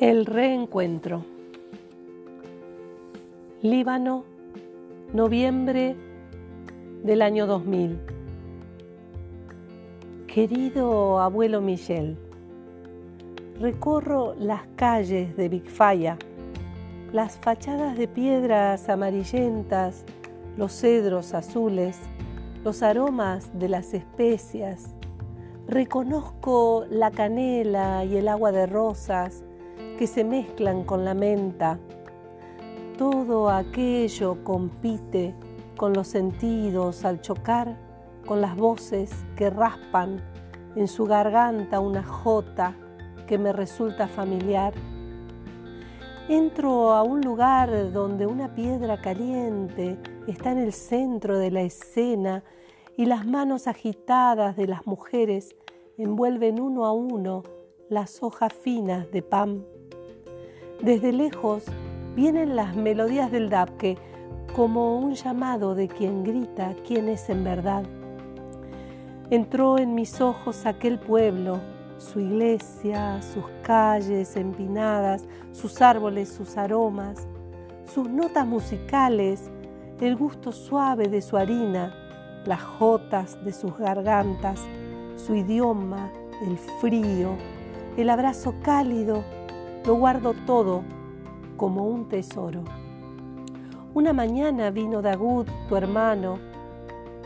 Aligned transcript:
El 0.00 0.26
reencuentro. 0.26 1.24
Líbano, 3.62 4.22
noviembre 5.12 5.96
del 7.02 7.20
año 7.20 7.48
2000. 7.48 7.98
Querido 10.28 11.18
abuelo 11.18 11.60
Michel, 11.60 12.16
recorro 13.58 14.36
las 14.38 14.68
calles 14.76 15.36
de 15.36 15.48
Bigfaya, 15.48 16.16
las 17.12 17.36
fachadas 17.36 17.98
de 17.98 18.06
piedras 18.06 18.88
amarillentas, 18.88 20.04
los 20.56 20.74
cedros 20.74 21.34
azules, 21.34 21.98
los 22.62 22.84
aromas 22.84 23.50
de 23.58 23.68
las 23.68 23.92
especias. 23.94 24.94
Reconozco 25.66 26.86
la 26.88 27.10
canela 27.10 28.04
y 28.04 28.16
el 28.16 28.28
agua 28.28 28.52
de 28.52 28.68
rosas, 28.68 29.42
que 29.98 30.06
se 30.06 30.22
mezclan 30.22 30.84
con 30.84 31.04
la 31.04 31.12
menta. 31.12 31.78
Todo 32.96 33.50
aquello 33.50 34.44
compite 34.44 35.34
con 35.76 35.92
los 35.92 36.06
sentidos 36.06 37.04
al 37.04 37.20
chocar 37.20 37.76
con 38.24 38.40
las 38.40 38.56
voces 38.56 39.10
que 39.36 39.50
raspan 39.50 40.22
en 40.76 40.86
su 40.86 41.04
garganta 41.04 41.80
una 41.80 42.04
jota 42.04 42.76
que 43.26 43.38
me 43.38 43.52
resulta 43.52 44.06
familiar. 44.06 44.72
Entro 46.28 46.92
a 46.92 47.02
un 47.02 47.20
lugar 47.20 47.90
donde 47.90 48.26
una 48.26 48.54
piedra 48.54 49.00
caliente 49.00 49.98
está 50.28 50.52
en 50.52 50.58
el 50.58 50.72
centro 50.72 51.38
de 51.38 51.50
la 51.50 51.62
escena 51.62 52.44
y 52.96 53.06
las 53.06 53.26
manos 53.26 53.66
agitadas 53.66 54.56
de 54.56 54.68
las 54.68 54.86
mujeres 54.86 55.56
envuelven 55.96 56.60
uno 56.60 56.84
a 56.84 56.92
uno 56.92 57.42
las 57.88 58.22
hojas 58.22 58.52
finas 58.52 59.10
de 59.10 59.22
pan. 59.22 59.77
Desde 60.82 61.12
lejos 61.12 61.64
vienen 62.14 62.54
las 62.54 62.76
melodías 62.76 63.32
del 63.32 63.50
dabke 63.50 63.98
como 64.54 64.96
un 65.00 65.14
llamado 65.14 65.74
de 65.74 65.88
quien 65.88 66.22
grita 66.22 66.72
quién 66.86 67.08
es 67.08 67.28
en 67.30 67.42
verdad. 67.42 67.82
Entró 69.28 69.78
en 69.78 69.96
mis 69.96 70.20
ojos 70.20 70.66
aquel 70.66 71.00
pueblo, 71.00 71.58
su 71.98 72.20
iglesia, 72.20 73.20
sus 73.22 73.44
calles 73.62 74.36
empinadas, 74.36 75.24
sus 75.50 75.82
árboles, 75.82 76.28
sus 76.28 76.56
aromas, 76.56 77.26
sus 77.92 78.08
notas 78.08 78.46
musicales, 78.46 79.50
el 80.00 80.14
gusto 80.14 80.52
suave 80.52 81.08
de 81.08 81.22
su 81.22 81.36
harina, 81.36 81.92
las 82.46 82.62
jotas 82.62 83.44
de 83.44 83.52
sus 83.52 83.76
gargantas, 83.76 84.60
su 85.16 85.34
idioma, 85.34 86.12
el 86.46 86.56
frío, 86.80 87.36
el 87.96 88.10
abrazo 88.10 88.54
cálido 88.62 89.24
lo 89.84 89.94
guardo 89.94 90.34
todo 90.46 90.82
como 91.56 91.86
un 91.86 92.08
tesoro. 92.08 92.62
Una 93.94 94.12
mañana 94.12 94.70
vino 94.70 95.02
Dagud, 95.02 95.46
tu 95.68 95.76
hermano, 95.76 96.38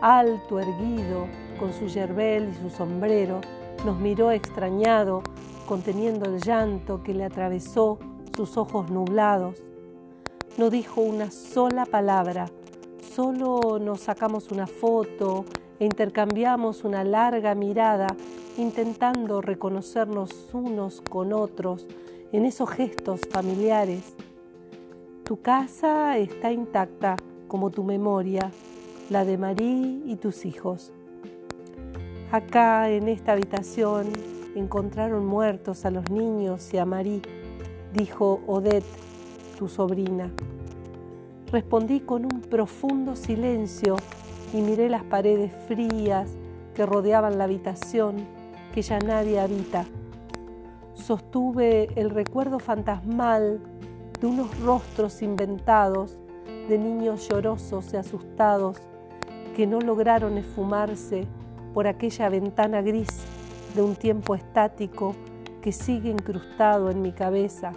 alto, 0.00 0.58
erguido, 0.58 1.26
con 1.58 1.72
su 1.72 1.86
yerbel 1.86 2.50
y 2.50 2.54
su 2.54 2.70
sombrero, 2.70 3.40
nos 3.84 3.98
miró 3.98 4.30
extrañado, 4.32 5.22
conteniendo 5.66 6.30
el 6.30 6.40
llanto 6.40 7.02
que 7.02 7.14
le 7.14 7.24
atravesó 7.24 7.98
sus 8.36 8.56
ojos 8.56 8.90
nublados. 8.90 9.62
No 10.58 10.70
dijo 10.70 11.00
una 11.00 11.30
sola 11.30 11.86
palabra, 11.86 12.46
solo 13.14 13.78
nos 13.78 14.00
sacamos 14.00 14.50
una 14.50 14.66
foto 14.66 15.44
e 15.78 15.84
intercambiamos 15.84 16.84
una 16.84 17.04
larga 17.04 17.54
mirada, 17.54 18.06
intentando 18.56 19.42
reconocernos 19.42 20.48
unos 20.52 21.02
con 21.02 21.32
otros 21.32 21.86
en 22.32 22.44
esos 22.44 22.68
gestos 22.70 23.20
familiares. 23.30 24.14
Tu 25.24 25.40
casa 25.40 26.18
está 26.18 26.52
intacta 26.52 27.16
como 27.48 27.70
tu 27.70 27.84
memoria, 27.84 28.50
la 29.10 29.24
de 29.24 29.38
Marí 29.38 30.02
y 30.06 30.16
tus 30.16 30.44
hijos. 30.44 30.92
Acá 32.32 32.90
en 32.90 33.08
esta 33.08 33.32
habitación 33.32 34.06
encontraron 34.56 35.24
muertos 35.24 35.84
a 35.84 35.90
los 35.90 36.10
niños 36.10 36.72
y 36.74 36.78
a 36.78 36.84
Marí, 36.84 37.22
dijo 37.92 38.40
Odette, 38.46 38.84
tu 39.58 39.68
sobrina. 39.68 40.30
Respondí 41.52 42.00
con 42.00 42.24
un 42.24 42.40
profundo 42.40 43.14
silencio 43.14 43.96
y 44.52 44.60
miré 44.60 44.88
las 44.88 45.04
paredes 45.04 45.52
frías 45.68 46.30
que 46.74 46.84
rodeaban 46.84 47.38
la 47.38 47.44
habitación 47.44 48.16
que 48.74 48.82
ya 48.82 48.98
nadie 48.98 49.40
habita 49.40 49.86
sostuve 50.96 51.88
el 51.94 52.10
recuerdo 52.10 52.58
fantasmal 52.58 53.60
de 54.20 54.26
unos 54.26 54.58
rostros 54.60 55.22
inventados 55.22 56.18
de 56.68 56.78
niños 56.78 57.28
llorosos 57.28 57.92
y 57.92 57.96
asustados 57.96 58.78
que 59.54 59.66
no 59.66 59.80
lograron 59.80 60.36
esfumarse 60.38 61.26
por 61.74 61.86
aquella 61.86 62.28
ventana 62.28 62.82
gris 62.82 63.24
de 63.74 63.82
un 63.82 63.94
tiempo 63.94 64.34
estático 64.34 65.14
que 65.60 65.70
sigue 65.72 66.10
incrustado 66.10 66.90
en 66.90 67.02
mi 67.02 67.12
cabeza. 67.12 67.72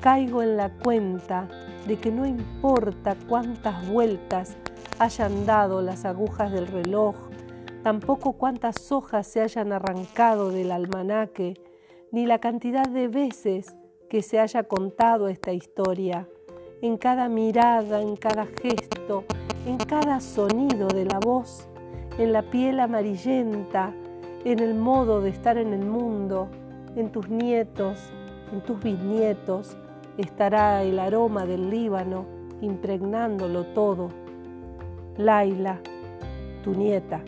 Caigo 0.00 0.42
en 0.42 0.56
la 0.56 0.70
cuenta 0.70 1.48
de 1.86 1.98
que 1.98 2.10
no 2.10 2.24
importa 2.24 3.16
cuántas 3.28 3.86
vueltas 3.88 4.56
hayan 4.98 5.44
dado 5.44 5.82
las 5.82 6.04
agujas 6.04 6.52
del 6.52 6.66
reloj, 6.66 7.16
tampoco 7.82 8.34
cuántas 8.34 8.92
hojas 8.92 9.26
se 9.26 9.40
hayan 9.40 9.72
arrancado 9.72 10.50
del 10.50 10.72
almanaque, 10.72 11.54
ni 12.12 12.26
la 12.26 12.38
cantidad 12.38 12.88
de 12.88 13.08
veces 13.08 13.76
que 14.08 14.22
se 14.22 14.40
haya 14.40 14.64
contado 14.64 15.28
esta 15.28 15.52
historia, 15.52 16.28
en 16.82 16.96
cada 16.96 17.28
mirada, 17.28 18.00
en 18.00 18.16
cada 18.16 18.46
gesto, 18.46 19.24
en 19.66 19.76
cada 19.76 20.20
sonido 20.20 20.88
de 20.88 21.04
la 21.04 21.18
voz, 21.20 21.68
en 22.18 22.32
la 22.32 22.42
piel 22.42 22.80
amarillenta, 22.80 23.94
en 24.44 24.58
el 24.58 24.74
modo 24.74 25.20
de 25.20 25.30
estar 25.30 25.58
en 25.58 25.72
el 25.72 25.84
mundo, 25.84 26.48
en 26.96 27.12
tus 27.12 27.28
nietos, 27.28 28.10
en 28.52 28.60
tus 28.62 28.82
bisnietos, 28.82 29.76
estará 30.16 30.82
el 30.82 30.98
aroma 30.98 31.46
del 31.46 31.70
Líbano 31.70 32.26
impregnándolo 32.60 33.64
todo. 33.66 34.08
Laila, 35.16 35.80
tu 36.64 36.72
nieta. 36.74 37.22